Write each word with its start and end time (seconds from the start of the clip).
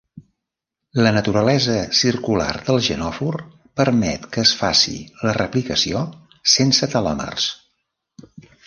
La 1.07 1.11
naturalesa 1.17 1.75
circular 1.99 2.49
del 2.71 2.81
genòfor 2.89 3.39
permet 3.83 4.27
que 4.33 4.43
es 4.47 4.57
faci 4.63 4.97
la 5.29 5.37
replicació 5.41 6.05
sense 6.57 6.95
telòmers. 6.97 7.49